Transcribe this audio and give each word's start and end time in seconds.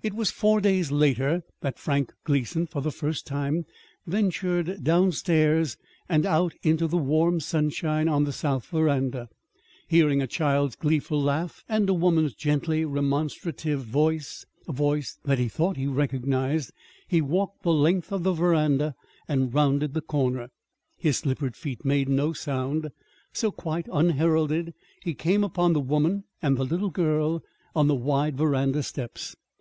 It 0.00 0.14
was 0.14 0.30
four 0.30 0.60
days 0.60 0.92
later 0.92 1.42
that 1.62 1.80
Frank 1.80 2.12
Gleason 2.22 2.68
for 2.68 2.80
the 2.80 2.92
first 2.92 3.26
time 3.26 3.66
ventured 4.06 4.84
downstairs 4.84 5.76
and 6.08 6.24
out 6.24 6.54
into 6.62 6.86
the 6.86 6.96
warm 6.96 7.40
sunshine 7.40 8.06
on 8.06 8.22
the 8.22 8.32
south 8.32 8.66
veranda. 8.66 9.28
Hearing 9.88 10.22
a 10.22 10.28
child's 10.28 10.76
gleeful 10.76 11.20
laugh 11.20 11.64
and 11.68 11.88
a 11.90 11.94
woman's 11.94 12.34
gently 12.34 12.84
remonstrative 12.84 13.82
voice, 13.82 14.46
a 14.68 14.72
voice 14.72 15.18
that 15.24 15.40
he 15.40 15.48
thought 15.48 15.76
he 15.76 15.88
recognized, 15.88 16.70
he 17.08 17.20
walked 17.20 17.64
the 17.64 17.72
length 17.72 18.12
of 18.12 18.22
the 18.22 18.32
veranda 18.32 18.94
and 19.26 19.52
rounded 19.52 19.94
the 19.94 20.00
corner. 20.00 20.52
His 20.96 21.16
slippered 21.16 21.56
feet 21.56 21.84
made 21.84 22.08
no 22.08 22.32
sound, 22.32 22.92
so 23.32 23.50
quite 23.50 23.88
unheralded 23.92 24.72
he 25.02 25.14
came 25.14 25.42
upon 25.42 25.72
the 25.72 25.80
woman 25.80 26.22
and 26.40 26.56
the 26.56 26.64
little 26.64 26.90
girl 26.90 27.42
on 27.74 27.88
the 27.88 27.96
wide 27.96 28.36
veranda 28.36 28.84
steps. 28.84 29.34